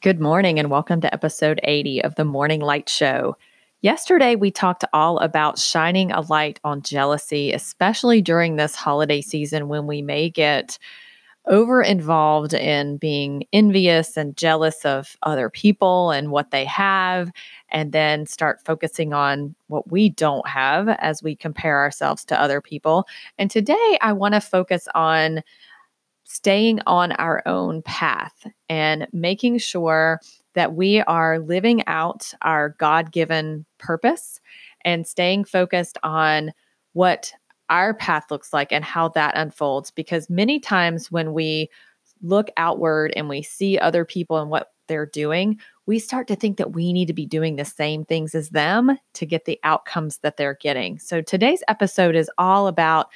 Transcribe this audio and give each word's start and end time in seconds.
Good 0.00 0.20
morning 0.20 0.60
and 0.60 0.70
welcome 0.70 1.00
to 1.00 1.12
episode 1.12 1.58
80 1.64 2.04
of 2.04 2.14
the 2.14 2.24
Morning 2.24 2.60
Light 2.60 2.88
Show. 2.88 3.36
Yesterday, 3.80 4.36
we 4.36 4.52
talked 4.52 4.84
all 4.92 5.18
about 5.18 5.58
shining 5.58 6.12
a 6.12 6.20
light 6.20 6.60
on 6.62 6.82
jealousy, 6.82 7.52
especially 7.52 8.22
during 8.22 8.54
this 8.54 8.76
holiday 8.76 9.20
season 9.20 9.66
when 9.66 9.88
we 9.88 10.00
may 10.00 10.30
get 10.30 10.78
over 11.46 11.82
involved 11.82 12.54
in 12.54 12.96
being 12.98 13.42
envious 13.52 14.16
and 14.16 14.36
jealous 14.36 14.84
of 14.84 15.16
other 15.24 15.50
people 15.50 16.12
and 16.12 16.30
what 16.30 16.52
they 16.52 16.64
have, 16.64 17.32
and 17.72 17.90
then 17.90 18.24
start 18.24 18.64
focusing 18.64 19.12
on 19.12 19.56
what 19.66 19.90
we 19.90 20.10
don't 20.10 20.46
have 20.46 20.88
as 21.00 21.24
we 21.24 21.34
compare 21.34 21.78
ourselves 21.78 22.24
to 22.26 22.40
other 22.40 22.60
people. 22.60 23.04
And 23.36 23.50
today, 23.50 23.98
I 24.00 24.12
want 24.12 24.34
to 24.34 24.40
focus 24.40 24.86
on 24.94 25.42
staying 26.28 26.78
on 26.86 27.12
our 27.12 27.42
own 27.46 27.80
path 27.82 28.46
and 28.68 29.08
making 29.12 29.56
sure 29.58 30.20
that 30.54 30.74
we 30.74 31.00
are 31.02 31.38
living 31.38 31.82
out 31.86 32.32
our 32.42 32.76
God 32.78 33.10
given 33.10 33.64
purpose 33.78 34.38
and 34.84 35.06
staying 35.06 35.44
focused 35.44 35.96
on 36.02 36.52
what 36.92 37.32
our 37.70 37.94
path 37.94 38.30
looks 38.30 38.52
like 38.52 38.72
and 38.72 38.84
how 38.84 39.08
that 39.08 39.36
unfolds. 39.36 39.90
Because 39.90 40.28
many 40.28 40.60
times 40.60 41.10
when 41.10 41.32
we 41.32 41.70
look 42.22 42.50
outward 42.58 43.12
and 43.16 43.28
we 43.28 43.42
see 43.42 43.78
other 43.78 44.04
people 44.04 44.36
and 44.36 44.50
what 44.50 44.72
they're 44.86 45.06
doing, 45.06 45.58
we 45.86 45.98
start 45.98 46.28
to 46.28 46.36
think 46.36 46.58
that 46.58 46.72
we 46.72 46.92
need 46.92 47.06
to 47.06 47.14
be 47.14 47.26
doing 47.26 47.56
the 47.56 47.64
same 47.64 48.04
things 48.04 48.34
as 48.34 48.50
them 48.50 48.98
to 49.14 49.24
get 49.24 49.46
the 49.46 49.58
outcomes 49.64 50.18
that 50.18 50.36
they're 50.36 50.58
getting. 50.60 50.98
So 50.98 51.22
today's 51.22 51.62
episode 51.68 52.16
is 52.16 52.30
all 52.36 52.66
about 52.66 53.08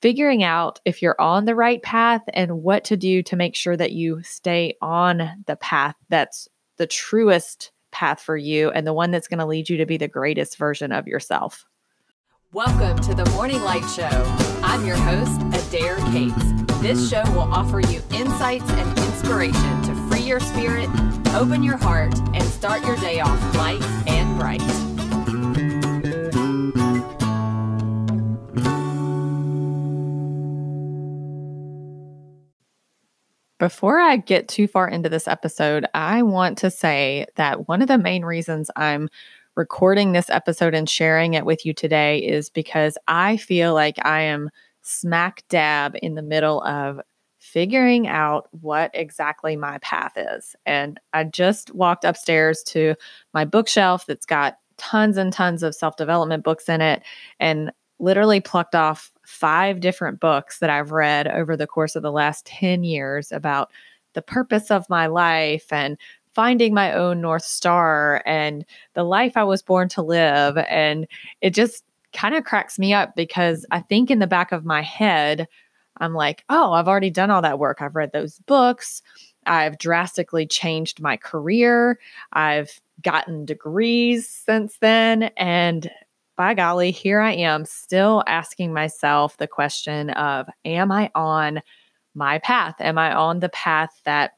figuring 0.00 0.42
out 0.42 0.80
if 0.84 1.02
you're 1.02 1.20
on 1.20 1.44
the 1.44 1.54
right 1.54 1.82
path 1.82 2.22
and 2.32 2.62
what 2.62 2.84
to 2.84 2.96
do 2.96 3.22
to 3.22 3.36
make 3.36 3.56
sure 3.56 3.76
that 3.76 3.92
you 3.92 4.22
stay 4.22 4.76
on 4.80 5.42
the 5.46 5.56
path 5.56 5.96
that's 6.08 6.48
the 6.76 6.86
truest 6.86 7.72
path 7.90 8.20
for 8.20 8.36
you 8.36 8.70
and 8.70 8.86
the 8.86 8.92
one 8.92 9.10
that's 9.10 9.28
going 9.28 9.38
to 9.38 9.46
lead 9.46 9.68
you 9.68 9.76
to 9.76 9.86
be 9.86 9.96
the 9.96 10.08
greatest 10.08 10.56
version 10.56 10.92
of 10.92 11.06
yourself. 11.06 11.64
Welcome 12.52 12.98
to 13.02 13.14
the 13.14 13.28
Morning 13.30 13.60
Light 13.62 13.84
Show. 13.90 14.08
I'm 14.62 14.86
your 14.86 14.96
host, 14.96 15.40
Adair 15.66 15.96
Cates. 16.12 16.52
This 16.80 17.10
show 17.10 17.24
will 17.32 17.52
offer 17.52 17.80
you 17.80 18.00
insights 18.12 18.70
and 18.70 18.98
inspiration 19.00 19.82
to 19.82 19.94
free 20.08 20.22
your 20.22 20.40
spirit, 20.40 20.88
open 21.34 21.62
your 21.62 21.76
heart, 21.76 22.16
and 22.34 22.42
start 22.44 22.86
your 22.86 22.96
day 22.96 23.20
off 23.20 23.56
light 23.56 23.82
and 24.06 24.38
bright. 24.38 24.87
Before 33.68 33.98
I 33.98 34.16
get 34.16 34.48
too 34.48 34.66
far 34.66 34.88
into 34.88 35.10
this 35.10 35.28
episode, 35.28 35.84
I 35.92 36.22
want 36.22 36.56
to 36.56 36.70
say 36.70 37.26
that 37.36 37.68
one 37.68 37.82
of 37.82 37.88
the 37.88 37.98
main 37.98 38.24
reasons 38.24 38.70
I'm 38.76 39.10
recording 39.56 40.12
this 40.12 40.30
episode 40.30 40.72
and 40.72 40.88
sharing 40.88 41.34
it 41.34 41.44
with 41.44 41.66
you 41.66 41.74
today 41.74 42.20
is 42.20 42.48
because 42.48 42.96
I 43.08 43.36
feel 43.36 43.74
like 43.74 43.96
I 44.06 44.22
am 44.22 44.48
smack 44.80 45.44
dab 45.50 45.98
in 46.00 46.14
the 46.14 46.22
middle 46.22 46.62
of 46.62 46.98
figuring 47.40 48.08
out 48.08 48.48
what 48.52 48.90
exactly 48.94 49.54
my 49.54 49.76
path 49.82 50.12
is. 50.16 50.56
And 50.64 50.98
I 51.12 51.24
just 51.24 51.74
walked 51.74 52.06
upstairs 52.06 52.62
to 52.68 52.94
my 53.34 53.44
bookshelf 53.44 54.06
that's 54.06 54.24
got 54.24 54.56
tons 54.78 55.18
and 55.18 55.30
tons 55.30 55.62
of 55.62 55.74
self 55.74 55.94
development 55.96 56.42
books 56.42 56.70
in 56.70 56.80
it 56.80 57.02
and 57.38 57.70
literally 57.98 58.40
plucked 58.40 58.74
off 58.74 59.12
five 59.28 59.80
different 59.80 60.20
books 60.20 60.58
that 60.58 60.70
I've 60.70 60.90
read 60.90 61.28
over 61.28 61.54
the 61.54 61.66
course 61.66 61.94
of 61.94 62.02
the 62.02 62.10
last 62.10 62.46
10 62.46 62.82
years 62.82 63.30
about 63.30 63.70
the 64.14 64.22
purpose 64.22 64.70
of 64.70 64.88
my 64.88 65.06
life 65.06 65.70
and 65.70 65.98
finding 66.32 66.72
my 66.72 66.94
own 66.94 67.20
North 67.20 67.44
Star 67.44 68.22
and 68.24 68.64
the 68.94 69.04
life 69.04 69.36
I 69.36 69.44
was 69.44 69.60
born 69.60 69.90
to 69.90 70.02
live. 70.02 70.56
And 70.56 71.06
it 71.42 71.50
just 71.50 71.84
kind 72.14 72.34
of 72.34 72.44
cracks 72.44 72.78
me 72.78 72.94
up 72.94 73.14
because 73.14 73.66
I 73.70 73.80
think 73.80 74.10
in 74.10 74.18
the 74.18 74.26
back 74.26 74.50
of 74.50 74.64
my 74.64 74.80
head, 74.80 75.46
I'm 75.98 76.14
like, 76.14 76.42
oh, 76.48 76.72
I've 76.72 76.88
already 76.88 77.10
done 77.10 77.30
all 77.30 77.42
that 77.42 77.58
work. 77.58 77.82
I've 77.82 77.96
read 77.96 78.12
those 78.12 78.38
books. 78.40 79.02
I've 79.44 79.76
drastically 79.76 80.46
changed 80.46 81.02
my 81.02 81.18
career. 81.18 81.98
I've 82.32 82.80
gotten 83.02 83.44
degrees 83.44 84.26
since 84.26 84.78
then. 84.78 85.24
And 85.36 85.90
by 86.38 86.54
golly, 86.54 86.92
here 86.92 87.20
I 87.20 87.32
am 87.32 87.64
still 87.64 88.22
asking 88.28 88.72
myself 88.72 89.36
the 89.36 89.48
question 89.48 90.10
of 90.10 90.48
Am 90.64 90.90
I 90.92 91.10
on 91.14 91.60
my 92.14 92.38
path? 92.38 92.76
Am 92.80 92.96
I 92.96 93.12
on 93.12 93.40
the 93.40 93.48
path 93.48 93.90
that 94.04 94.34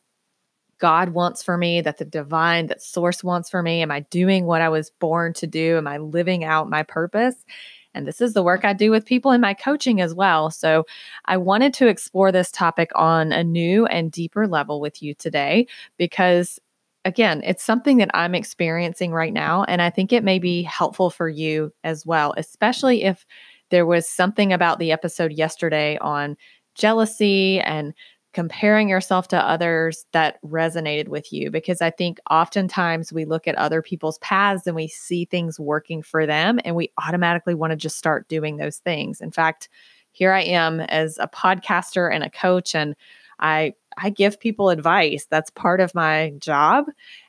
God 0.78 1.10
wants 1.10 1.42
for 1.42 1.58
me, 1.58 1.82
that 1.82 1.98
the 1.98 2.06
divine, 2.06 2.68
that 2.68 2.82
source 2.82 3.22
wants 3.22 3.50
for 3.50 3.62
me? 3.62 3.82
Am 3.82 3.90
I 3.90 4.00
doing 4.00 4.46
what 4.46 4.62
I 4.62 4.70
was 4.70 4.90
born 4.98 5.34
to 5.34 5.46
do? 5.46 5.76
Am 5.76 5.86
I 5.86 5.98
living 5.98 6.42
out 6.42 6.70
my 6.70 6.82
purpose? 6.82 7.44
And 7.92 8.06
this 8.06 8.22
is 8.22 8.32
the 8.32 8.42
work 8.42 8.64
I 8.64 8.72
do 8.72 8.90
with 8.90 9.04
people 9.04 9.32
in 9.32 9.42
my 9.42 9.52
coaching 9.52 10.00
as 10.00 10.14
well. 10.14 10.50
So 10.50 10.86
I 11.26 11.36
wanted 11.36 11.74
to 11.74 11.88
explore 11.88 12.32
this 12.32 12.50
topic 12.50 12.90
on 12.94 13.30
a 13.30 13.44
new 13.44 13.84
and 13.86 14.10
deeper 14.10 14.46
level 14.46 14.80
with 14.80 15.02
you 15.02 15.12
today 15.14 15.66
because 15.98 16.58
again, 17.04 17.42
it's 17.44 17.64
something 17.64 17.98
that 17.98 18.10
I'm 18.14 18.34
experiencing 18.34 19.12
right 19.12 19.32
now. 19.32 19.64
And 19.64 19.80
I 19.80 19.90
think 19.90 20.12
it 20.12 20.24
may 20.24 20.38
be 20.38 20.62
helpful 20.62 21.10
for 21.10 21.28
you 21.28 21.72
as 21.84 22.04
well, 22.04 22.34
especially 22.36 23.04
if 23.04 23.26
there 23.70 23.86
was 23.86 24.08
something 24.08 24.52
about 24.52 24.78
the 24.78 24.92
episode 24.92 25.32
yesterday 25.32 25.96
on 25.98 26.36
jealousy 26.74 27.60
and 27.60 27.94
comparing 28.32 28.88
yourself 28.88 29.26
to 29.28 29.36
others 29.36 30.04
that 30.12 30.40
resonated 30.42 31.08
with 31.08 31.32
you. 31.32 31.50
Because 31.50 31.80
I 31.80 31.90
think 31.90 32.18
oftentimes 32.30 33.12
we 33.12 33.24
look 33.24 33.48
at 33.48 33.56
other 33.56 33.82
people's 33.82 34.18
paths 34.18 34.66
and 34.66 34.76
we 34.76 34.86
see 34.86 35.24
things 35.24 35.58
working 35.58 36.02
for 36.02 36.26
them 36.26 36.60
and 36.64 36.76
we 36.76 36.92
automatically 37.04 37.54
want 37.54 37.72
to 37.72 37.76
just 37.76 37.96
start 37.96 38.28
doing 38.28 38.56
those 38.56 38.78
things. 38.78 39.20
In 39.20 39.32
fact, 39.32 39.68
here 40.12 40.32
I 40.32 40.42
am 40.42 40.80
as 40.80 41.18
a 41.18 41.28
podcaster 41.28 42.12
and 42.12 42.24
a 42.24 42.30
coach, 42.30 42.74
and 42.74 42.96
I 43.40 43.74
I 43.96 44.10
give 44.10 44.40
people 44.40 44.70
advice. 44.70 45.26
That's 45.28 45.50
part 45.50 45.80
of 45.80 45.94
my 45.94 46.32
job 46.38 46.86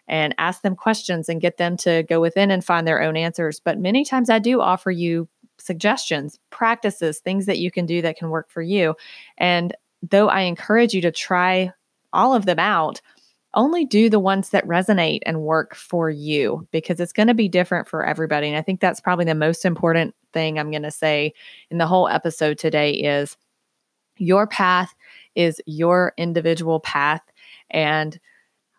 and 0.08 0.36
ask 0.38 0.62
them 0.62 0.76
questions 0.76 1.30
and 1.30 1.42
get 1.42 1.58
them 1.58 1.78
to 1.78 2.04
go 2.04 2.22
within 2.22 2.52
and 2.52 2.64
find 2.64 2.88
their 2.88 3.02
own 3.02 3.18
answers. 3.18 3.60
But 3.60 3.80
many 3.80 4.06
times 4.06 4.30
I 4.30 4.40
do 4.40 4.62
offer 4.62 4.92
you 4.92 5.28
suggestions, 5.58 6.40
practices, 6.50 7.20
things 7.20 7.46
that 7.46 7.60
you 7.60 7.72
can 7.72 7.86
do 7.86 8.02
that 8.02 8.18
can 8.18 8.30
work 8.30 8.50
for 8.50 8.62
you. 8.62 8.96
And 9.38 9.76
though 10.10 10.30
I 10.30 10.42
encourage 10.42 10.94
you 10.94 11.02
to 11.02 11.12
try 11.12 11.72
all 12.14 12.34
of 12.34 12.46
them 12.46 12.60
out, 12.60 13.02
only 13.54 13.86
do 13.86 14.10
the 14.10 14.20
ones 14.20 14.50
that 14.50 14.66
resonate 14.66 15.20
and 15.26 15.42
work 15.42 15.76
for 15.76 16.10
you 16.10 16.68
because 16.72 17.00
it's 17.00 17.14
going 17.14 17.28
to 17.28 17.34
be 17.34 17.50
different 17.50 17.88
for 17.88 18.06
everybody. 18.06 18.48
And 18.48 18.56
I 18.56 18.62
think 18.62 18.80
that's 18.80 19.02
probably 19.02 19.26
the 19.26 19.36
most 19.36 19.66
important 19.66 20.16
thing 20.32 20.58
I'm 20.58 20.72
going 20.72 20.84
to 20.84 20.92
say 20.92 21.34
in 21.70 21.78
the 21.78 21.88
whole 21.88 22.08
episode 22.08 22.58
today 22.58 22.92
is 22.92 23.36
your 24.18 24.48
path 24.48 24.94
is 25.36 25.62
your 25.66 26.14
individual 26.18 26.80
path. 26.80 27.22
And 27.70 28.20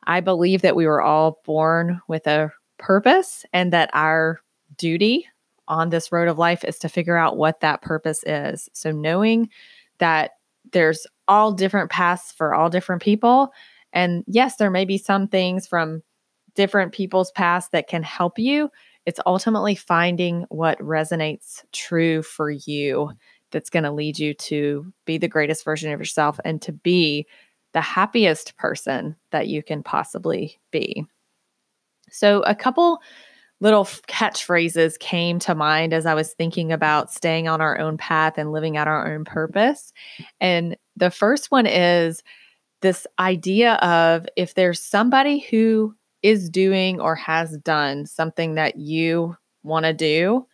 I 0.05 0.21
believe 0.21 0.63
that 0.63 0.77
we 0.77 0.87
were 0.87 1.03
all 1.03 1.41
born 1.45 2.01
with 2.09 2.27
a 2.27 2.53
purpose 2.79 3.45
and 3.53 3.73
that 3.73 3.91
our 3.93 4.41
duty 4.77 5.27
on 5.69 5.91
this 5.91 6.11
road 6.11 6.29
of 6.29 6.39
life 6.39 6.65
is 6.65 6.79
to 6.81 6.89
figure 6.89 7.17
out 7.17 7.37
what 7.37 7.61
that 7.61 7.83
purpose 7.83 8.25
is. 8.25 8.69
So, 8.73 8.91
knowing 8.91 9.49
that 9.99 10.33
there's 10.73 11.07
all 11.29 11.53
different 11.53 11.91
paths 11.91 12.33
for 12.33 12.55
all 12.55 12.71
different 12.71 13.03
people. 13.03 13.53
And 13.93 14.25
yes, 14.27 14.57
there 14.57 14.71
may 14.71 14.85
be 14.85 14.99
some 14.99 15.29
things 15.29 15.67
from 15.67 16.03
different 16.55 16.93
people's 16.93 17.31
past 17.33 17.73
that 17.73 17.89
can 17.89 18.03
help 18.03 18.39
you. 18.39 18.71
It's 19.07 19.21
ultimately 19.27 19.75
finding 19.75 20.45
what 20.49 20.79
resonates 20.79 21.63
true 21.73 22.23
for 22.23 22.51
you 22.51 23.13
that's 23.53 23.71
going 23.71 23.85
to 23.85 23.93
lead 23.93 24.19
you 24.19 24.35
to 24.35 24.93
be 25.05 25.19
the 25.19 25.29
greatest 25.29 25.65
version 25.65 25.93
of 25.93 26.01
yourself 26.01 26.41
and 26.45 26.61
to 26.63 26.73
be 26.73 27.27
the 27.73 27.81
happiest 27.81 28.57
person 28.57 29.17
that 29.31 29.49
you 29.49 29.63
can 29.63 29.83
possibly 29.83 30.59
be. 30.71 31.07
So, 32.11 32.43
a 32.43 32.55
couple 32.55 33.01
little 33.61 33.85
catchphrases 33.85 34.99
came 34.99 35.39
to 35.39 35.55
mind 35.55 35.95
as 35.95 36.05
I 36.05 36.15
was 36.15 36.33
thinking 36.33 36.73
about 36.73 37.13
staying 37.13 37.47
on 37.47 37.61
our 37.61 37.79
own 37.79 37.97
path 37.97 38.37
and 38.37 38.51
living 38.53 38.77
out 38.77 38.89
our 38.89 39.15
own 39.15 39.25
purpose. 39.25 39.93
And 40.41 40.77
the 40.97 41.13
first 41.13 41.53
one 41.53 41.67
is 41.67 42.25
this 42.81 43.07
idea 43.21 43.75
of 43.75 44.27
if 44.37 44.55
there's 44.55 44.81
somebody 44.81 45.39
who 45.39 45.95
is 46.23 46.51
doing 46.51 47.01
or 47.01 47.15
has 47.15 47.57
done 47.59 48.05
something 48.05 48.55
that 48.57 48.77
you 48.77 49.37
want 49.63 49.87
to 49.87 49.93
do, 49.93 50.47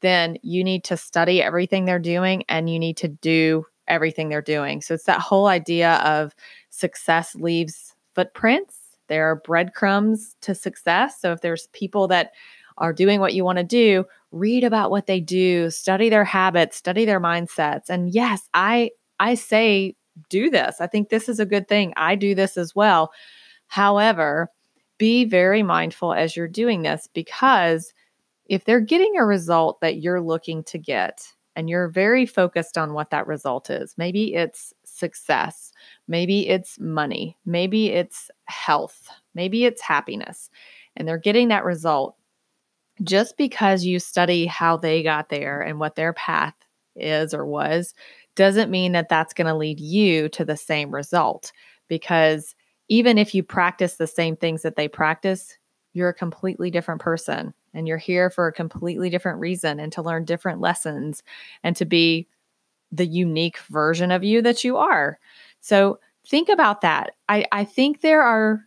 then 0.00 0.38
you 0.42 0.64
need 0.64 0.84
to 0.84 0.96
study 0.96 1.42
everything 1.42 1.84
they're 1.84 1.98
doing 1.98 2.44
and 2.48 2.70
you 2.70 2.78
need 2.78 2.96
to 2.98 3.08
do 3.08 3.64
everything 3.88 4.28
they're 4.28 4.42
doing. 4.42 4.80
So 4.80 4.94
it's 4.94 5.04
that 5.04 5.20
whole 5.20 5.46
idea 5.46 5.94
of 5.96 6.34
success 6.70 7.34
leaves 7.34 7.94
footprints. 8.14 8.78
There 9.08 9.28
are 9.30 9.36
breadcrumbs 9.36 10.36
to 10.42 10.54
success. 10.54 11.20
So 11.20 11.32
if 11.32 11.40
there's 11.40 11.68
people 11.72 12.08
that 12.08 12.32
are 12.78 12.92
doing 12.92 13.20
what 13.20 13.34
you 13.34 13.44
want 13.44 13.58
to 13.58 13.64
do, 13.64 14.04
read 14.32 14.64
about 14.64 14.90
what 14.90 15.06
they 15.06 15.20
do, 15.20 15.70
study 15.70 16.08
their 16.08 16.24
habits, 16.24 16.76
study 16.76 17.04
their 17.04 17.20
mindsets. 17.20 17.88
And 17.88 18.14
yes, 18.14 18.48
I 18.54 18.90
I 19.18 19.34
say 19.34 19.96
do 20.28 20.50
this. 20.50 20.80
I 20.80 20.86
think 20.86 21.08
this 21.08 21.28
is 21.28 21.40
a 21.40 21.46
good 21.46 21.68
thing. 21.68 21.92
I 21.96 22.14
do 22.14 22.34
this 22.34 22.56
as 22.56 22.74
well. 22.74 23.12
However, 23.66 24.50
be 24.98 25.24
very 25.24 25.62
mindful 25.62 26.12
as 26.12 26.36
you're 26.36 26.48
doing 26.48 26.82
this 26.82 27.08
because 27.12 27.92
if 28.50 28.64
they're 28.64 28.80
getting 28.80 29.16
a 29.16 29.24
result 29.24 29.80
that 29.80 29.98
you're 30.02 30.20
looking 30.20 30.64
to 30.64 30.76
get 30.76 31.24
and 31.54 31.70
you're 31.70 31.86
very 31.86 32.26
focused 32.26 32.76
on 32.76 32.94
what 32.94 33.10
that 33.10 33.28
result 33.28 33.70
is, 33.70 33.94
maybe 33.96 34.34
it's 34.34 34.74
success, 34.84 35.70
maybe 36.08 36.48
it's 36.48 36.76
money, 36.80 37.38
maybe 37.46 37.90
it's 37.90 38.28
health, 38.46 39.08
maybe 39.36 39.64
it's 39.64 39.80
happiness, 39.80 40.50
and 40.96 41.06
they're 41.06 41.16
getting 41.16 41.46
that 41.48 41.64
result, 41.64 42.16
just 43.04 43.36
because 43.36 43.84
you 43.84 44.00
study 44.00 44.46
how 44.46 44.76
they 44.76 45.04
got 45.04 45.28
there 45.28 45.60
and 45.60 45.78
what 45.78 45.94
their 45.94 46.12
path 46.12 46.54
is 46.96 47.32
or 47.32 47.46
was 47.46 47.94
doesn't 48.34 48.70
mean 48.70 48.90
that 48.92 49.08
that's 49.08 49.32
going 49.32 49.46
to 49.46 49.54
lead 49.54 49.78
you 49.78 50.28
to 50.28 50.44
the 50.44 50.56
same 50.56 50.92
result 50.92 51.52
because 51.86 52.56
even 52.88 53.16
if 53.16 53.32
you 53.32 53.44
practice 53.44 53.94
the 53.94 54.08
same 54.08 54.34
things 54.34 54.62
that 54.62 54.74
they 54.74 54.88
practice, 54.88 55.56
you're 55.92 56.08
a 56.08 56.14
completely 56.14 56.68
different 56.68 57.00
person 57.00 57.54
and 57.74 57.86
you're 57.86 57.98
here 57.98 58.30
for 58.30 58.46
a 58.46 58.52
completely 58.52 59.10
different 59.10 59.40
reason 59.40 59.80
and 59.80 59.92
to 59.92 60.02
learn 60.02 60.24
different 60.24 60.60
lessons 60.60 61.22
and 61.62 61.76
to 61.76 61.84
be 61.84 62.26
the 62.92 63.06
unique 63.06 63.58
version 63.70 64.10
of 64.10 64.24
you 64.24 64.42
that 64.42 64.64
you 64.64 64.76
are. 64.76 65.18
So 65.60 65.98
think 66.26 66.48
about 66.48 66.80
that. 66.80 67.12
I, 67.28 67.46
I 67.52 67.64
think 67.64 68.00
there 68.00 68.22
are 68.22 68.64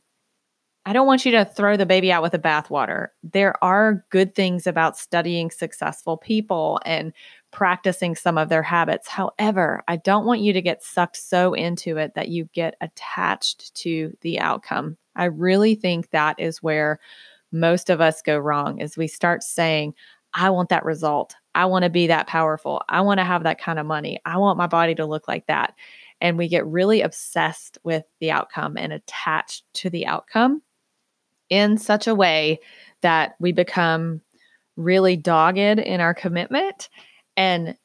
I 0.85 0.91
don't 0.91 1.07
want 1.07 1.25
you 1.25 1.31
to 1.31 1.45
throw 1.45 1.77
the 1.77 1.85
baby 1.85 2.11
out 2.11 2.21
with 2.21 2.33
the 2.33 2.39
bathwater. 2.39 3.07
There 3.23 3.61
are 3.63 4.05
good 4.09 4.35
things 4.35 4.67
about 4.67 4.97
studying 4.97 5.49
successful 5.49 6.17
people 6.17 6.81
and 6.85 7.13
practicing 7.51 8.15
some 8.15 8.37
of 8.37 8.49
their 8.49 8.63
habits. 8.63 9.07
However, 9.07 9.81
I 9.87 9.95
don't 9.95 10.25
want 10.25 10.41
you 10.41 10.51
to 10.51 10.61
get 10.61 10.83
sucked 10.83 11.15
so 11.15 11.53
into 11.53 11.95
it 11.97 12.15
that 12.15 12.27
you 12.27 12.49
get 12.53 12.75
attached 12.81 13.73
to 13.75 14.15
the 14.21 14.39
outcome. 14.39 14.97
I 15.15 15.25
really 15.25 15.75
think 15.75 16.09
that 16.09 16.37
is 16.37 16.61
where 16.61 16.99
most 17.53 17.89
of 17.89 18.01
us 18.01 18.21
go 18.21 18.37
wrong 18.37 18.79
is 18.79 18.97
we 18.97 19.07
start 19.07 19.43
saying, 19.43 19.93
I 20.33 20.49
want 20.49 20.69
that 20.69 20.85
result. 20.85 21.35
I 21.55 21.65
want 21.65 21.83
to 21.83 21.89
be 21.89 22.07
that 22.07 22.27
powerful. 22.27 22.81
I 22.89 23.01
want 23.01 23.19
to 23.19 23.23
have 23.23 23.43
that 23.43 23.61
kind 23.61 23.77
of 23.77 23.85
money. 23.85 24.19
I 24.25 24.37
want 24.37 24.57
my 24.57 24.67
body 24.67 24.95
to 24.95 25.05
look 25.05 25.27
like 25.27 25.45
that. 25.47 25.75
And 26.19 26.37
we 26.37 26.47
get 26.47 26.65
really 26.65 27.01
obsessed 27.01 27.77
with 27.83 28.03
the 28.19 28.31
outcome 28.31 28.77
and 28.77 28.91
attached 28.91 29.63
to 29.75 29.89
the 29.89 30.07
outcome 30.07 30.61
in 31.49 31.77
such 31.77 32.07
a 32.07 32.15
way 32.15 32.59
that 33.01 33.35
we 33.39 33.51
become 33.51 34.21
really 34.75 35.15
dogged 35.15 35.57
in 35.59 36.01
our 36.01 36.13
commitment. 36.13 36.89
And 37.37 37.77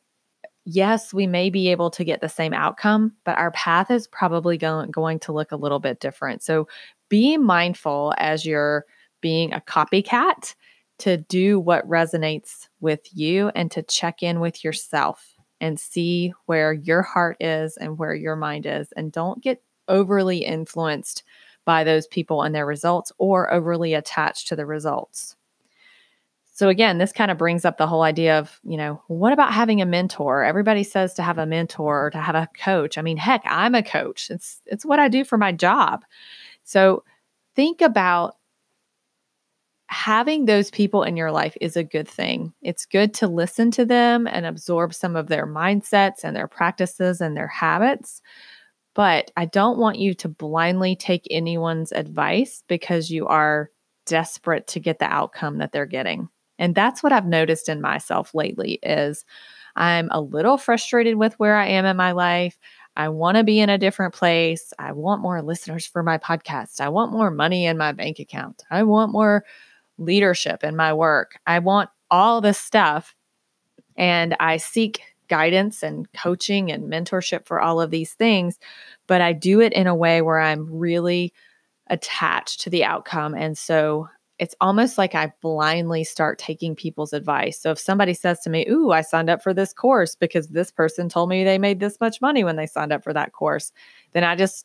yes, 0.65 1.13
we 1.13 1.27
may 1.27 1.51
be 1.51 1.69
able 1.69 1.91
to 1.91 2.05
get 2.05 2.21
the 2.21 2.29
same 2.29 2.55
outcome, 2.55 3.13
but 3.25 3.37
our 3.37 3.51
path 3.51 3.91
is 3.91 4.07
probably 4.07 4.57
going, 4.57 4.91
going 4.91 5.19
to 5.21 5.33
look 5.33 5.53
a 5.53 5.57
little 5.57 5.81
bit 5.81 6.01
different. 6.01 6.43
So 6.43 6.69
be 7.09 7.37
mindful 7.37 8.15
as 8.17 8.47
you're 8.47 8.87
being 9.21 9.53
a 9.53 9.61
copycat 9.61 10.55
to 10.99 11.17
do 11.17 11.61
what 11.61 11.89
resonates 11.89 12.69
with 12.81 13.01
you 13.13 13.51
and 13.55 13.71
to 13.71 13.83
check 13.83 14.23
in 14.23 14.41
with 14.41 14.65
yourself 14.65 15.35
and 15.61 15.79
see 15.79 16.33
where 16.47 16.73
your 16.73 17.03
heart 17.03 17.37
is 17.41 17.77
and 17.77 17.99
where 17.99 18.15
your 18.15 18.37
mind 18.37 18.67
is. 18.67 18.93
And 18.93 19.13
don't 19.13 19.43
get 19.43 19.63
overly 19.89 20.39
influenced 20.39 21.23
by 21.65 21.85
those 21.85 22.07
people 22.07 22.43
and 22.43 22.55
their 22.55 22.67
results 22.67 23.13
or 23.19 23.53
overly 23.53 23.95
attached 23.95 24.49
to 24.49 24.57
the 24.57 24.67
results. 24.67 25.37
So 26.59 26.69
again, 26.69 26.99
this 26.99 27.13
kind 27.13 27.31
of 27.31 27.39
brings 27.39 27.65
up 27.65 27.79
the 27.79 27.87
whole 27.87 28.03
idea 28.03 28.37
of, 28.37 28.59
you 28.65 28.77
know, 28.77 29.01
what 29.07 29.33
about 29.33 29.53
having 29.53 29.81
a 29.81 29.87
mentor? 29.87 30.43
Everybody 30.43 30.83
says 30.83 31.15
to 31.15 31.23
have 31.23 31.39
a 31.39 31.47
mentor 31.47 32.07
or 32.07 32.11
to 32.11 32.19
have 32.19 32.35
a 32.35 32.49
coach. 32.59 32.99
I 32.99 33.03
mean, 33.03 33.17
heck, 33.17 33.43
I'm 33.45 33.77
a 33.77 33.83
coach. 33.83 34.29
It's 34.29 34.61
it's 34.67 34.85
what 34.85 34.99
I 34.99 35.07
do 35.07 35.25
for 35.25 35.39
my 35.39 35.53
job. 35.53 36.05
So 36.65 37.05
think 37.55 37.81
about 37.81 38.38
having 39.89 40.45
those 40.45 40.71
people 40.71 41.03
in 41.03 41.17
your 41.17 41.33
life 41.33 41.57
is 41.61 41.77
a 41.77 41.85
good 41.85 42.09
thing. 42.09 42.53
It's 42.63 42.87
good 42.87 43.15
to 43.15 43.27
listen 43.27 43.71
to 43.73 43.85
them 43.85 44.27
and 44.27 44.45
absorb 44.47 44.95
some 44.95 45.17
of 45.17 45.29
their 45.29 45.47
mindsets 45.47 46.25
and 46.25 46.37
their 46.37 46.49
practices 46.49 47.21
and 47.21 47.37
their 47.37 47.49
habits. 47.49 48.21
But 48.95 49.31
I 49.37 49.47
don't 49.47 49.79
want 49.79 49.99
you 49.99 50.13
to 50.15 50.29
blindly 50.29 50.95
take 50.95 51.27
anyone's 51.31 51.93
advice 51.93 52.63
because 52.69 53.11
you 53.11 53.27
are 53.27 53.71
desperate 54.07 54.67
to 54.69 54.81
get 54.81 54.99
the 54.99 55.07
outcome 55.07 55.59
that 55.59 55.73
they're 55.73 55.87
getting. 55.87 56.29
And 56.59 56.75
that's 56.75 57.03
what 57.03 57.13
I've 57.13 57.27
noticed 57.27 57.69
in 57.69 57.81
myself 57.81 58.35
lately 58.35 58.81
is 58.83 59.25
I'm 59.77 60.09
a 60.11 60.21
little 60.21 60.59
frustrated 60.59 61.15
with 61.15 61.39
where 61.39 61.57
I 61.57 61.69
am 61.69 61.85
in 61.85 61.97
my 61.97 62.13
life. 62.13 62.59
I 62.97 63.09
want 63.11 63.37
to 63.37 63.45
be 63.45 63.61
in 63.61 63.71
a 63.71 63.79
different 63.79 64.13
place. 64.13 64.73
I 64.79 64.93
want 64.93 65.23
more 65.23 65.41
listeners 65.41 65.87
for 65.87 66.03
my 66.03 66.19
podcast. 66.19 66.81
I 66.81 66.89
want 66.89 67.13
more 67.13 67.31
money 67.31 67.65
in 67.65 67.79
my 67.79 67.93
bank 67.93 68.19
account. 68.19 68.65
I 68.71 68.83
want 68.83 69.13
more 69.13 69.45
leadership 69.99 70.65
in 70.65 70.77
my 70.77 70.93
work. 70.93 71.39
I 71.47 71.59
want 71.59 71.91
all 72.11 72.41
this 72.41 72.59
stuff. 72.59 73.15
And 73.97 74.37
I 74.39 74.57
seek 74.59 75.03
guidance 75.29 75.83
and 75.83 76.11
coaching 76.13 76.71
and 76.71 76.91
mentorship 76.91 77.47
for 77.47 77.61
all 77.61 77.81
of 77.81 77.91
these 77.91 78.15
things, 78.15 78.59
but 79.07 79.21
I 79.21 79.33
do 79.33 79.61
it 79.61 79.73
in 79.73 79.87
a 79.87 79.95
way 79.95 80.23
where 80.23 80.39
I'm 80.39 80.67
really 80.71 81.33
attached 81.89 82.61
to 82.61 82.71
the 82.71 82.85
outcome. 82.85 83.35
And 83.35 83.57
so 83.57 84.09
it's 84.39 84.55
almost 84.61 84.99
like 84.99 85.15
I 85.15 85.33
blindly 85.43 86.05
start 86.05 86.39
taking 86.39 86.77
people's 86.77 87.13
advice. 87.13 87.59
So 87.59 87.73
if 87.73 87.79
somebody 87.79 88.15
says 88.15 88.41
to 88.41 88.51
me, 88.51 88.67
Ooh, 88.69 88.93
I 88.93 89.01
signed 89.01 89.29
up 89.29 89.43
for 89.43 89.53
this 89.53 89.73
course 89.73 90.15
because 90.15 90.49
this 90.49 90.71
person 90.71 91.09
told 91.09 91.29
me 91.29 91.45
they 91.45 91.59
made 91.59 91.81
this 91.81 91.99
much 92.01 92.21
money 92.21 92.45
when 92.45 92.57
they 92.57 92.67
signed 92.67 92.93
up 92.93 93.03
for 93.03 93.13
that 93.13 93.33
course, 93.33 93.73
then 94.13 94.25
I 94.25 94.37
just 94.37 94.65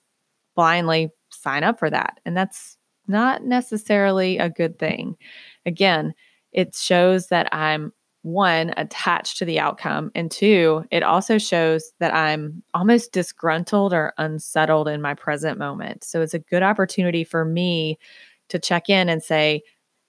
blindly 0.56 1.09
sign 1.29 1.63
up 1.63 1.79
for 1.79 1.89
that. 1.89 2.19
And 2.25 2.38
that's 2.38 2.77
not 3.07 3.44
necessarily 3.44 4.38
a 4.38 4.50
good 4.50 4.79
thing. 4.79 5.17
Again, 5.65 6.13
it 6.51 6.75
shows 6.75 7.27
that 7.27 7.53
I'm 7.53 7.91
one, 8.23 8.73
attached 8.77 9.38
to 9.38 9.45
the 9.45 9.59
outcome. 9.59 10.09
And 10.15 10.31
two, 10.31 10.85
it 10.91 11.03
also 11.03 11.38
shows 11.38 11.91
that 12.00 12.13
I'm 12.15 12.63
almost 12.73 13.11
disgruntled 13.11 13.94
or 13.94 14.13
unsettled 14.17 14.88
in 14.88 15.01
my 15.01 15.13
present 15.13 15.59
moment. 15.59 16.05
So 16.05 16.21
it's 16.21 16.33
a 16.33 16.39
good 16.39 16.63
opportunity 16.63 17.25
for 17.25 17.44
me 17.44 18.00
to 18.47 18.59
check 18.59 18.89
in 18.89 19.09
and 19.09 19.21
say, 19.21 19.61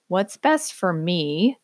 what's 0.07 0.37
best 0.37 0.73
for 0.73 0.93
me? 0.93 1.57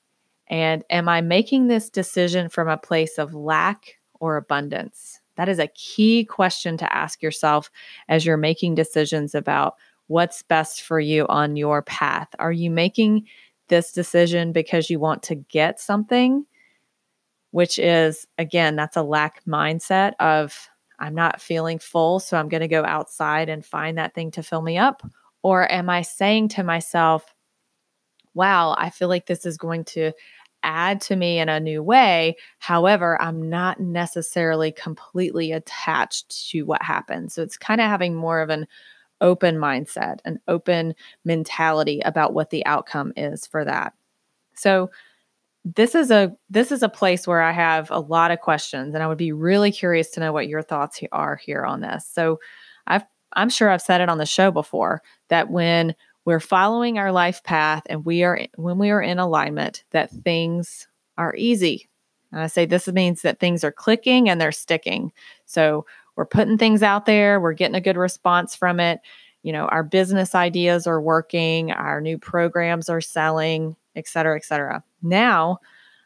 And 0.48 0.84
am 0.90 1.08
I 1.08 1.22
making 1.22 1.68
this 1.68 1.90
decision 1.90 2.50
from 2.50 2.68
a 2.68 2.78
place 2.78 3.18
of 3.18 3.34
lack 3.34 3.96
or 4.20 4.36
abundance? 4.36 5.22
That 5.38 5.48
is 5.48 5.60
a 5.60 5.68
key 5.68 6.26
question 6.26 6.76
to 6.78 6.94
ask 6.94 7.22
yourself 7.22 7.72
as 8.10 8.26
you're 8.26 8.36
making 8.36 8.76
decisions 8.76 9.34
about 9.34 9.76
what's 10.08 10.44
best 10.44 10.82
for 10.82 11.00
you 11.00 11.26
on 11.28 11.56
your 11.56 11.82
path. 11.82 12.28
Are 12.40 12.52
you 12.52 12.70
making 12.70 13.28
this 13.68 13.92
decision 13.92 14.52
because 14.52 14.90
you 14.90 15.00
want 15.00 15.24
to 15.24 15.36
get 15.36 15.80
something, 15.80 16.46
which 17.52 17.80
is, 17.80 18.28
again, 18.38 18.76
that's 18.76 18.98
a 18.98 19.04
lack 19.04 19.44
mindset 19.46 20.14
of 20.20 20.70
I'm 21.00 21.16
not 21.16 21.42
feeling 21.42 21.80
full, 21.80 22.20
so 22.20 22.38
I'm 22.38 22.50
going 22.50 22.62
to 22.62 22.68
go 22.68 22.86
outside 22.86 23.50
and 23.50 23.66
find 23.66 23.98
that 23.98 24.14
thing 24.14 24.32
to 24.32 24.44
fill 24.44 24.62
me 24.62 24.78
up? 24.78 25.02
Or 25.42 25.72
am 25.72 25.90
I 25.90 26.04
saying 26.04 26.50
to 26.50 26.64
myself, 26.64 27.34
wow, 28.34 28.76
I 28.78 28.90
feel 28.90 29.08
like 29.08 29.26
this 29.26 29.46
is 29.46 29.58
going 29.58 29.86
to 29.86 30.12
add 30.64 31.02
to 31.02 31.16
me 31.16 31.40
in 31.40 31.50
a 31.50 31.60
new 31.60 31.82
way. 31.82 32.36
However, 32.60 33.20
I'm 33.22 33.50
not 33.50 33.80
necessarily 33.80 34.72
completely 34.72 35.52
attached 35.52 36.50
to 36.52 36.64
what 36.64 36.84
happens. 36.84 37.34
So 37.34 37.42
it's 37.42 37.58
kind 37.58 37.82
of 37.82 37.88
having 37.88 38.14
more 38.14 38.42
of 38.42 38.50
an 38.50 38.68
open 39.22 39.58
mindset, 39.58 40.20
an 40.26 40.40
open 40.48 40.96
mentality 41.24 42.02
about 42.04 42.34
what 42.34 42.50
the 42.50 42.66
outcome 42.66 43.14
is 43.16 43.46
for 43.46 43.64
that. 43.64 43.94
So 44.54 44.92
this 45.64 45.94
is 45.94 46.10
a 46.10 46.36
this 46.50 46.72
is 46.72 46.82
a 46.82 46.90
place 46.90 47.28
where 47.28 47.42
I 47.42 47.52
have 47.52 47.92
a 47.92 48.00
lot 48.00 48.32
of 48.32 48.42
questions 48.42 48.94
and 48.94 49.04
I 49.04 49.08
would 49.08 49.18
be 49.18 49.32
really 49.32 49.72
curious 49.72 50.10
to 50.12 50.20
know 50.20 50.34
what 50.34 50.48
your 50.48 50.64
thoughts 50.64 51.00
are 51.12 51.36
here 51.36 51.64
on 51.64 51.82
this. 51.82 52.06
So 52.06 52.40
I've 52.88 53.04
I'm 53.34 53.50
sure 53.50 53.70
I've 53.70 53.82
said 53.82 54.02
it 54.02 54.10
on 54.10 54.18
the 54.18 54.26
show 54.26 54.52
before 54.52 55.02
that 55.30 55.50
when 55.50 55.96
we're 56.26 56.40
following 56.40 56.98
our 56.98 57.12
life 57.12 57.44
path 57.44 57.84
and 57.88 58.06
we 58.06 58.24
are 58.24 58.48
when 58.56 58.78
we 58.78 58.90
are 58.90 59.02
in 59.02 59.20
alignment 59.20 59.84
that 59.92 60.12
things 60.12 60.88
are 61.18 61.36
easy. 61.36 61.88
And 62.32 62.42
I 62.42 62.48
say 62.48 62.66
this 62.66 62.88
means 62.88 63.22
that 63.22 63.40
things 63.40 63.64
are 63.64 63.72
clicking 63.72 64.30
and 64.30 64.40
they're 64.40 64.52
sticking. 64.52 65.12
So 65.46 65.86
we're 66.16 66.26
putting 66.26 66.58
things 66.58 66.84
out 66.84 67.06
there, 67.06 67.40
we're 67.40 67.54
getting 67.54 67.76
a 67.76 67.82
good 67.82 67.98
response 67.98 68.56
from 68.56 68.80
it. 68.80 69.00
You 69.44 69.54
know, 69.54 69.66
our 69.66 69.84
business 69.84 70.36
ideas 70.36 70.86
are 70.86 71.02
working, 71.02 71.72
our 71.72 72.00
new 72.02 72.18
programs 72.18 72.90
are 72.90 73.02
selling, 73.02 73.76
et 73.96 74.08
cetera, 74.08 74.36
et 74.36 74.46
cetera. 74.46 74.84
Now, 75.02 75.60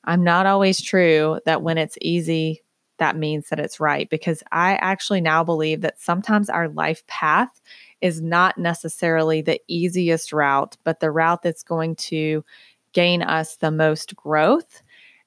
I'm 0.05 0.23
not 0.23 0.45
always 0.45 0.81
true 0.81 1.39
that 1.45 1.61
when 1.61 1.77
it's 1.77 1.97
easy, 2.01 2.61
that 2.97 3.17
means 3.17 3.49
that 3.49 3.59
it's 3.59 3.79
right 3.79 4.09
because 4.09 4.41
I 4.51 4.75
actually 4.75 5.19
now 5.19 5.43
believe 5.43 5.81
that 5.81 5.99
sometimes 5.99 6.49
our 6.49 6.69
life 6.69 7.05
path 7.07 7.61
is 8.01 8.21
not 8.21 8.57
necessarily 8.57 9.41
the 9.41 9.59
easiest 9.67 10.31
route, 10.31 10.77
but 10.83 10.99
the 10.99 11.11
route 11.11 11.41
that's 11.41 11.63
going 11.63 11.95
to 11.95 12.45
gain 12.93 13.21
us 13.21 13.57
the 13.57 13.71
most 13.71 14.15
growth 14.15 14.81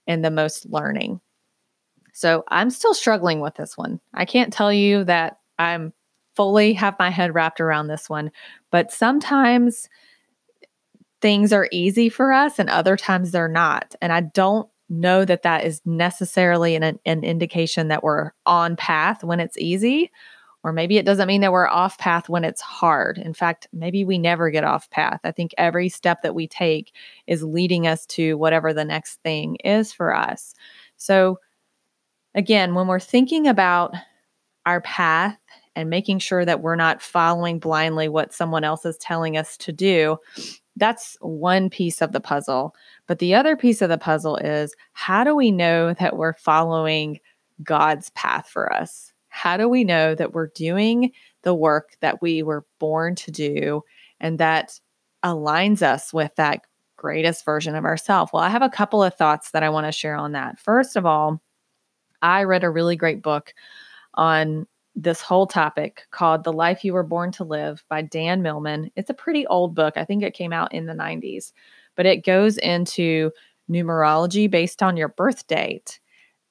and 0.06 0.24
the 0.24 0.30
most 0.30 0.64
learning. 0.66 1.20
So 2.18 2.42
I'm 2.48 2.70
still 2.70 2.94
struggling 2.94 3.38
with 3.38 3.54
this 3.54 3.78
one. 3.78 4.00
I 4.12 4.24
can't 4.24 4.52
tell 4.52 4.72
you 4.72 5.04
that 5.04 5.38
I'm 5.56 5.92
fully 6.34 6.72
have 6.72 6.98
my 6.98 7.10
head 7.10 7.32
wrapped 7.32 7.60
around 7.60 7.86
this 7.86 8.10
one, 8.10 8.32
but 8.72 8.90
sometimes 8.90 9.88
things 11.20 11.52
are 11.52 11.68
easy 11.70 12.08
for 12.08 12.32
us 12.32 12.58
and 12.58 12.68
other 12.68 12.96
times 12.96 13.30
they're 13.30 13.46
not. 13.46 13.94
And 14.02 14.12
I 14.12 14.22
don't 14.22 14.68
know 14.88 15.24
that 15.24 15.44
that 15.44 15.64
is 15.64 15.80
necessarily 15.84 16.74
an, 16.74 16.98
an 17.06 17.22
indication 17.22 17.86
that 17.86 18.02
we're 18.02 18.32
on 18.46 18.74
path 18.74 19.22
when 19.22 19.38
it's 19.38 19.56
easy. 19.56 20.10
Or 20.64 20.72
maybe 20.72 20.96
it 20.96 21.06
doesn't 21.06 21.28
mean 21.28 21.42
that 21.42 21.52
we're 21.52 21.68
off 21.68 21.98
path 21.98 22.28
when 22.28 22.42
it's 22.42 22.60
hard. 22.60 23.18
In 23.18 23.32
fact, 23.32 23.68
maybe 23.72 24.04
we 24.04 24.18
never 24.18 24.50
get 24.50 24.64
off 24.64 24.90
path. 24.90 25.20
I 25.22 25.30
think 25.30 25.54
every 25.56 25.88
step 25.88 26.22
that 26.22 26.34
we 26.34 26.48
take 26.48 26.92
is 27.28 27.44
leading 27.44 27.86
us 27.86 28.04
to 28.06 28.36
whatever 28.36 28.74
the 28.74 28.84
next 28.84 29.22
thing 29.22 29.54
is 29.62 29.92
for 29.92 30.12
us. 30.12 30.56
So, 30.96 31.38
again, 32.38 32.76
when 32.76 32.86
we're 32.86 33.00
thinking 33.00 33.48
about 33.48 33.92
our 34.64 34.80
path 34.82 35.36
and 35.74 35.90
making 35.90 36.20
sure 36.20 36.44
that 36.44 36.60
we're 36.60 36.76
not 36.76 37.02
following 37.02 37.58
blindly 37.58 38.08
what 38.08 38.32
someone 38.32 38.62
else 38.62 38.86
is 38.86 38.96
telling 38.98 39.36
us 39.36 39.56
to 39.56 39.72
do, 39.72 40.16
that's 40.76 41.16
one 41.20 41.68
piece 41.68 42.00
of 42.00 42.12
the 42.12 42.20
puzzle. 42.20 42.76
But 43.08 43.18
the 43.18 43.34
other 43.34 43.56
piece 43.56 43.82
of 43.82 43.88
the 43.88 43.98
puzzle 43.98 44.36
is 44.36 44.76
how 44.92 45.24
do 45.24 45.34
we 45.34 45.50
know 45.50 45.94
that 45.94 46.16
we're 46.16 46.34
following 46.34 47.18
God's 47.64 48.10
path 48.10 48.48
for 48.48 48.72
us? 48.72 49.12
How 49.30 49.56
do 49.56 49.68
we 49.68 49.82
know 49.82 50.14
that 50.14 50.32
we're 50.32 50.46
doing 50.54 51.10
the 51.42 51.54
work 51.54 51.96
that 52.00 52.22
we 52.22 52.44
were 52.44 52.64
born 52.78 53.16
to 53.16 53.32
do 53.32 53.82
and 54.20 54.38
that 54.38 54.78
aligns 55.24 55.82
us 55.82 56.12
with 56.12 56.36
that 56.36 56.60
greatest 56.96 57.44
version 57.44 57.74
of 57.74 57.84
ourselves? 57.84 58.30
Well, 58.32 58.44
I 58.44 58.48
have 58.48 58.62
a 58.62 58.70
couple 58.70 59.02
of 59.02 59.14
thoughts 59.14 59.50
that 59.50 59.64
I 59.64 59.70
want 59.70 59.86
to 59.86 59.92
share 59.92 60.14
on 60.14 60.32
that. 60.32 60.60
First 60.60 60.94
of 60.94 61.04
all, 61.04 61.42
I 62.22 62.44
read 62.44 62.64
a 62.64 62.70
really 62.70 62.96
great 62.96 63.22
book 63.22 63.54
on 64.14 64.66
this 64.94 65.20
whole 65.20 65.46
topic 65.46 66.06
called 66.10 66.42
The 66.42 66.52
Life 66.52 66.84
You 66.84 66.92
Were 66.92 67.04
Born 67.04 67.30
to 67.32 67.44
Live 67.44 67.84
by 67.88 68.02
Dan 68.02 68.42
Millman. 68.42 68.90
It's 68.96 69.10
a 69.10 69.14
pretty 69.14 69.46
old 69.46 69.74
book. 69.74 69.96
I 69.96 70.04
think 70.04 70.22
it 70.22 70.34
came 70.34 70.52
out 70.52 70.74
in 70.74 70.86
the 70.86 70.92
90s, 70.92 71.52
but 71.94 72.06
it 72.06 72.24
goes 72.24 72.58
into 72.58 73.30
numerology 73.70 74.50
based 74.50 74.82
on 74.82 74.96
your 74.96 75.08
birth 75.08 75.46
date 75.46 76.00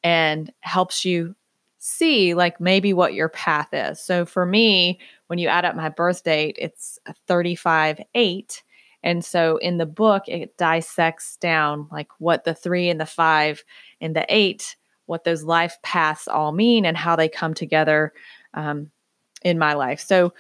and 0.03 0.51
helps 0.61 1.03
you 1.03 1.35
see 1.79 2.33
like 2.33 2.59
maybe 2.59 2.93
what 2.93 3.13
your 3.13 3.29
path 3.29 3.69
is. 3.73 4.01
So 4.01 4.25
for 4.25 4.45
me, 4.45 4.99
when 5.27 5.39
you 5.39 5.47
add 5.47 5.65
up 5.65 5.75
my 5.75 5.89
birth 5.89 6.23
date, 6.23 6.55
it's 6.59 6.99
35 7.27 8.01
8. 8.15 8.63
And 9.03 9.23
so 9.23 9.57
in 9.57 9.77
the 9.77 9.85
book, 9.85 10.23
it 10.27 10.57
dissects 10.57 11.37
down 11.37 11.87
like 11.91 12.07
what 12.19 12.43
the 12.43 12.53
three 12.53 12.89
and 12.89 12.99
the 12.99 13.05
five 13.05 13.63
and 14.01 14.15
the 14.15 14.25
eight, 14.29 14.75
what 15.07 15.23
those 15.23 15.43
life 15.43 15.77
paths 15.83 16.27
all 16.27 16.51
mean 16.51 16.85
and 16.85 16.95
how 16.95 17.15
they 17.15 17.27
come 17.27 17.53
together 17.53 18.13
um, 18.53 18.91
in 19.43 19.57
my 19.57 19.73
life. 19.73 19.99
So 19.99 20.33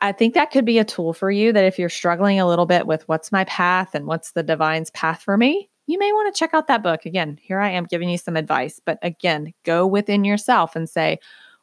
I 0.00 0.12
think 0.12 0.34
that 0.34 0.50
could 0.50 0.64
be 0.64 0.78
a 0.78 0.84
tool 0.84 1.12
for 1.12 1.30
you 1.30 1.52
that 1.52 1.64
if 1.64 1.78
you're 1.78 1.88
struggling 1.88 2.40
a 2.40 2.46
little 2.46 2.66
bit 2.66 2.86
with 2.86 3.06
what's 3.08 3.32
my 3.32 3.44
path 3.44 3.94
and 3.94 4.06
what's 4.06 4.32
the 4.32 4.42
divine's 4.42 4.90
path 4.90 5.22
for 5.22 5.36
me, 5.36 5.70
you 5.86 5.98
may 5.98 6.12
want 6.12 6.32
to 6.32 6.38
check 6.38 6.54
out 6.54 6.68
that 6.68 6.82
book. 6.82 7.06
Again, 7.06 7.38
here 7.42 7.58
I 7.58 7.70
am 7.70 7.84
giving 7.84 8.08
you 8.08 8.18
some 8.18 8.36
advice, 8.36 8.80
but 8.84 8.98
again, 9.02 9.52
go 9.64 9.86
within 9.86 10.24
yourself 10.24 10.76
and 10.76 10.88
say, 10.88 11.18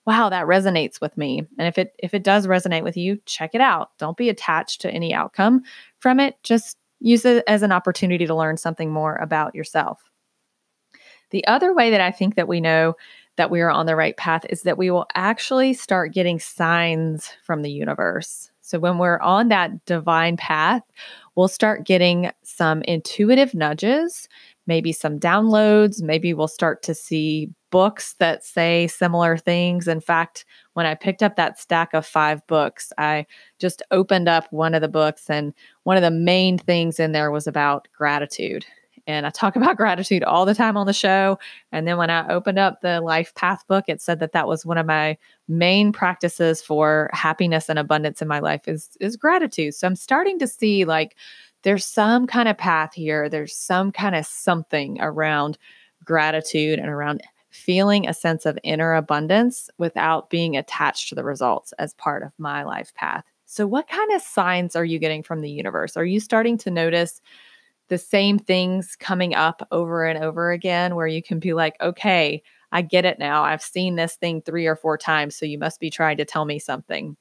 wow, 0.05 0.29
that 0.29 0.45
resonates 0.45 0.99
with 1.01 1.17
me. 1.17 1.45
And 1.57 1.67
if 1.67 1.77
it 1.77 1.93
if 1.99 2.13
it 2.13 2.23
does 2.23 2.47
resonate 2.47 2.83
with 2.83 2.97
you, 2.97 3.19
check 3.25 3.51
it 3.53 3.61
out. 3.61 3.91
Don't 3.97 4.17
be 4.17 4.29
attached 4.29 4.81
to 4.81 4.91
any 4.91 5.13
outcome 5.13 5.63
from 5.99 6.19
it. 6.19 6.35
Just 6.43 6.77
use 6.99 7.25
it 7.25 7.43
as 7.47 7.61
an 7.61 7.71
opportunity 7.71 8.25
to 8.25 8.35
learn 8.35 8.57
something 8.57 8.91
more 8.91 9.15
about 9.15 9.53
yourself. 9.53 10.01
The 11.29 11.45
other 11.47 11.73
way 11.73 11.89
that 11.91 12.01
I 12.01 12.11
think 12.11 12.35
that 12.35 12.47
we 12.47 12.61
know 12.61 12.95
that 13.35 13.51
we 13.51 13.61
are 13.61 13.69
on 13.69 13.85
the 13.85 13.95
right 13.95 14.17
path 14.17 14.45
is 14.49 14.63
that 14.63 14.77
we 14.77 14.89
will 14.91 15.05
actually 15.15 15.73
start 15.73 16.13
getting 16.13 16.39
signs 16.39 17.31
from 17.43 17.61
the 17.61 17.71
universe. 17.71 18.51
So 18.61 18.79
when 18.79 18.97
we're 18.97 19.19
on 19.19 19.47
that 19.49 19.85
divine 19.85 20.35
path, 20.37 20.83
we'll 21.35 21.47
start 21.47 21.85
getting 21.85 22.31
some 22.43 22.81
intuitive 22.81 23.53
nudges, 23.53 24.27
maybe 24.65 24.91
some 24.91 25.19
downloads, 25.19 26.01
maybe 26.01 26.33
we'll 26.33 26.47
start 26.47 26.83
to 26.83 26.93
see 26.95 27.49
books 27.69 28.15
that 28.19 28.43
say 28.43 28.87
similar 28.87 29.37
things. 29.37 29.87
In 29.87 30.01
fact, 30.01 30.45
when 30.73 30.85
I 30.85 30.95
picked 30.95 31.23
up 31.23 31.35
that 31.35 31.59
stack 31.59 31.93
of 31.93 32.05
five 32.05 32.45
books, 32.47 32.91
I 32.97 33.25
just 33.59 33.83
opened 33.91 34.27
up 34.27 34.51
one 34.51 34.73
of 34.73 34.81
the 34.81 34.87
books, 34.87 35.29
and 35.29 35.53
one 35.83 35.97
of 35.97 36.03
the 36.03 36.11
main 36.11 36.57
things 36.57 36.99
in 36.99 37.11
there 37.11 37.31
was 37.31 37.47
about 37.47 37.87
gratitude. 37.95 38.65
And 39.07 39.25
I 39.25 39.29
talk 39.31 39.55
about 39.55 39.77
gratitude 39.77 40.23
all 40.23 40.45
the 40.45 40.53
time 40.53 40.77
on 40.77 40.85
the 40.85 40.93
show. 40.93 41.39
And 41.71 41.87
then 41.87 41.97
when 41.97 42.09
I 42.09 42.27
opened 42.27 42.59
up 42.59 42.81
the 42.81 43.01
Life 43.01 43.33
Path 43.33 43.65
book, 43.67 43.85
it 43.87 44.01
said 44.01 44.19
that 44.19 44.33
that 44.33 44.47
was 44.47 44.65
one 44.65 44.77
of 44.77 44.85
my 44.85 45.17
main 45.47 45.91
practices 45.91 46.61
for 46.61 47.09
happiness 47.13 47.69
and 47.69 47.79
abundance 47.79 48.21
in 48.21 48.27
my 48.27 48.39
life 48.39 48.67
is 48.67 48.89
is 48.99 49.15
gratitude. 49.15 49.73
So 49.73 49.87
I'm 49.87 49.95
starting 49.95 50.37
to 50.39 50.47
see 50.47 50.85
like 50.85 51.15
there's 51.63 51.85
some 51.85 52.27
kind 52.27 52.47
of 52.47 52.57
path 52.57 52.93
here. 52.93 53.29
There's 53.29 53.55
some 53.55 53.91
kind 53.91 54.15
of 54.15 54.25
something 54.25 54.99
around 55.01 55.57
gratitude 56.03 56.79
and 56.79 56.89
around 56.89 57.21
feeling 57.49 58.07
a 58.07 58.13
sense 58.13 58.45
of 58.45 58.59
inner 58.63 58.93
abundance 58.93 59.69
without 59.77 60.29
being 60.29 60.55
attached 60.55 61.09
to 61.09 61.15
the 61.15 61.23
results 61.23 61.73
as 61.79 61.93
part 61.95 62.23
of 62.23 62.31
my 62.37 62.63
life 62.63 62.93
path. 62.93 63.23
So, 63.45 63.65
what 63.65 63.87
kind 63.87 64.11
of 64.13 64.21
signs 64.21 64.75
are 64.75 64.85
you 64.85 64.99
getting 64.99 65.23
from 65.23 65.41
the 65.41 65.49
universe? 65.49 65.97
Are 65.97 66.05
you 66.05 66.19
starting 66.19 66.57
to 66.59 66.71
notice 66.71 67.21
the 67.89 67.97
same 67.97 68.37
things 68.39 68.95
coming 68.99 69.33
up 69.35 69.65
over 69.71 70.05
and 70.05 70.23
over 70.23 70.51
again 70.51 70.95
where 70.95 71.07
you 71.07 71.21
can 71.21 71.39
be 71.39 71.53
like, 71.53 71.75
okay, 71.81 72.43
I 72.71 72.81
get 72.81 73.05
it 73.05 73.19
now. 73.19 73.43
I've 73.43 73.61
seen 73.61 73.95
this 73.95 74.15
thing 74.15 74.41
three 74.41 74.67
or 74.67 74.75
four 74.75 74.97
times. 74.97 75.35
So 75.37 75.45
you 75.45 75.57
must 75.57 75.79
be 75.79 75.89
trying 75.89 76.17
to 76.17 76.25
tell 76.25 76.45
me 76.45 76.59
something. 76.59 77.15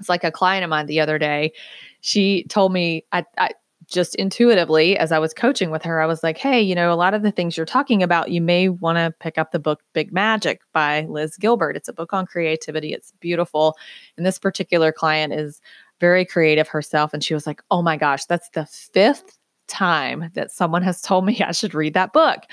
It's 0.00 0.08
like 0.08 0.24
a 0.24 0.32
client 0.32 0.64
of 0.64 0.70
mine 0.70 0.86
the 0.86 1.00
other 1.00 1.18
day. 1.18 1.52
She 2.00 2.44
told 2.48 2.72
me, 2.72 3.04
I, 3.12 3.24
I 3.38 3.50
just 3.86 4.14
intuitively, 4.16 4.96
as 4.96 5.12
I 5.12 5.18
was 5.18 5.34
coaching 5.34 5.70
with 5.70 5.82
her, 5.82 6.00
I 6.00 6.06
was 6.06 6.22
like, 6.22 6.38
hey, 6.38 6.60
you 6.60 6.74
know, 6.74 6.92
a 6.92 6.96
lot 6.96 7.14
of 7.14 7.22
the 7.22 7.30
things 7.30 7.56
you're 7.56 7.66
talking 7.66 8.02
about, 8.02 8.30
you 8.30 8.40
may 8.40 8.68
want 8.68 8.96
to 8.96 9.14
pick 9.20 9.38
up 9.38 9.52
the 9.52 9.58
book 9.58 9.82
Big 9.92 10.12
Magic 10.12 10.62
by 10.72 11.02
Liz 11.02 11.36
Gilbert. 11.36 11.76
It's 11.76 11.88
a 11.88 11.92
book 11.92 12.12
on 12.12 12.26
creativity, 12.26 12.92
it's 12.92 13.12
beautiful. 13.20 13.76
And 14.16 14.26
this 14.26 14.38
particular 14.38 14.90
client 14.90 15.32
is 15.32 15.60
very 16.00 16.24
creative 16.24 16.66
herself. 16.66 17.14
And 17.14 17.22
she 17.22 17.34
was 17.34 17.46
like, 17.46 17.62
oh 17.70 17.82
my 17.82 17.96
gosh, 17.96 18.24
that's 18.24 18.48
the 18.50 18.66
fifth 18.66 19.38
time 19.66 20.30
that 20.34 20.50
someone 20.50 20.82
has 20.82 21.00
told 21.00 21.24
me 21.24 21.40
I 21.46 21.52
should 21.52 21.74
read 21.74 21.94
that 21.94 22.12
book. 22.12 22.44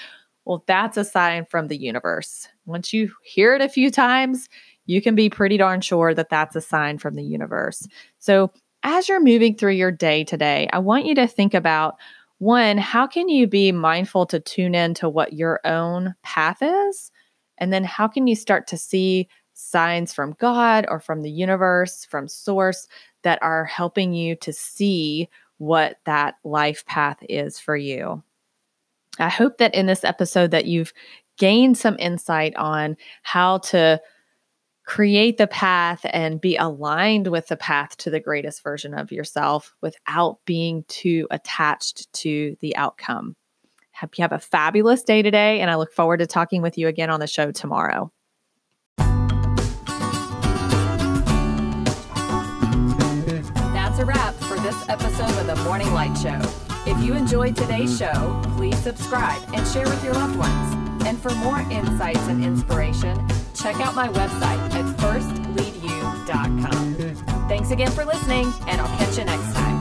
Well, 0.46 0.64
that's 0.68 0.98
a 0.98 1.06
sign 1.06 1.46
from 1.46 1.68
the 1.68 1.78
universe. 1.78 2.48
Once 2.66 2.94
you 2.94 3.12
hear 3.24 3.54
it 3.56 3.62
a 3.62 3.70
few 3.70 3.92
times, 3.92 4.50
you 4.86 5.02
can 5.02 5.16
be 5.16 5.30
pretty 5.30 5.58
darn 5.58 5.82
sure 5.82 6.14
that 6.14 6.30
that's 6.30 6.56
a 6.56 6.62
sign 6.62 6.98
from 6.98 7.14
the 7.16 7.24
universe. 7.24 7.88
So, 8.20 8.52
as 8.84 9.08
you're 9.08 9.22
moving 9.22 9.56
through 9.56 9.74
your 9.74 9.92
day 9.92 10.24
today, 10.24 10.68
I 10.74 10.80
want 10.80 11.06
you 11.06 11.14
to 11.16 11.28
think 11.28 11.54
about 11.54 11.98
one, 12.40 12.80
how 12.80 13.06
can 13.06 13.30
you 13.30 13.46
be 13.46 13.72
mindful 13.72 14.26
to 14.26 14.40
tune 14.40 14.74
in 14.74 14.96
to 14.96 15.08
what 15.08 15.34
your 15.34 15.60
own 15.64 16.16
path 16.24 16.58
is? 16.64 17.12
And 17.60 17.72
then, 17.72 17.84
how 17.84 18.08
can 18.08 18.26
you 18.26 18.36
start 18.36 18.66
to 18.68 18.78
see 18.78 19.30
signs 19.54 20.14
from 20.14 20.36
God 20.40 20.86
or 20.90 21.00
from 21.00 21.22
the 21.22 21.30
universe, 21.30 22.06
from 22.06 22.28
source 22.28 22.88
that 23.24 23.38
are 23.44 23.66
helping 23.66 24.14
you 24.14 24.36
to 24.38 24.52
see 24.52 25.30
what 25.62 25.98
that 26.06 26.34
life 26.44 26.84
path 26.88 27.20
is 27.30 27.60
for 27.60 27.78
you. 27.78 28.24
I 29.20 29.30
hope 29.30 29.60
that 29.60 29.76
in 29.76 29.86
this 29.86 30.04
episode 30.04 30.50
that 30.50 30.66
you've 30.66 30.92
gained 31.38 31.78
some 31.78 31.96
insight 32.00 32.56
on 32.56 32.98
how 33.22 33.60
to 33.60 34.02
create 34.88 35.38
the 35.38 35.46
path 35.46 36.04
and 36.06 36.42
be 36.42 36.56
aligned 36.56 37.28
with 37.28 37.48
the 37.48 37.58
path 37.58 37.96
to 37.98 38.10
the 38.10 38.20
greatest 38.20 38.64
version 38.64 38.96
of 38.96 39.12
yourself 39.12 39.76
without 39.84 40.40
being 40.46 40.84
too 40.88 41.28
attached 41.30 42.12
to 42.14 42.58
the 42.62 42.76
outcome. 42.76 43.36
Hope 43.94 44.18
you 44.18 44.24
have 44.24 44.32
a 44.32 44.40
fabulous 44.40 45.04
day 45.04 45.22
today, 45.22 45.62
and 45.62 45.70
I 45.70 45.76
look 45.76 45.94
forward 45.94 46.18
to 46.18 46.26
talking 46.26 46.64
with 46.64 46.76
you 46.80 46.88
again 46.88 47.12
on 47.12 47.20
the 47.20 47.28
show 47.28 47.52
tomorrow. 47.52 48.12
Of 55.42 55.48
The 55.48 55.56
Morning 55.64 55.92
Light 55.94 56.16
Show. 56.18 56.40
If 56.86 57.02
you 57.04 57.16
enjoyed 57.16 57.56
today's 57.56 57.98
show, 57.98 58.40
please 58.58 58.78
subscribe 58.78 59.42
and 59.54 59.66
share 59.68 59.86
with 59.86 60.04
your 60.04 60.14
loved 60.14 60.36
ones. 60.36 60.76
And 61.06 61.18
for 61.20 61.34
more 61.36 61.62
insights 61.72 62.28
and 62.28 62.44
inspiration, 62.44 63.18
check 63.56 63.78
out 63.78 63.96
my 63.96 64.10
website 64.10 64.60
at 64.74 64.86
firstleadyou.com. 64.98 66.96
Thanks 67.48 67.72
again 67.72 67.92
for 67.92 68.04
listening, 68.06 68.52
and 68.68 68.82
I'll 68.82 68.98
catch 68.98 69.18
you 69.18 69.24
next 69.26 69.56
time. 69.56 69.80